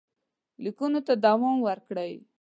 [0.63, 2.13] لیکونو ته دوام ورکړئ.